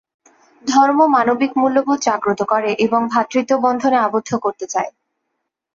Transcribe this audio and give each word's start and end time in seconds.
ধর্ম 0.65 0.99
মানবিক 1.07 1.51
মূল্যবোধ 1.57 1.99
জাগ্রত 2.01 2.39
করে 2.43 2.71
এবং 2.85 3.01
ভ্রাতৃত্ব 3.07 3.51
বন্ধনে 3.65 3.97
আবদ্ধ 3.97 4.31
করতে 4.45 4.65
চায়। 4.67 4.91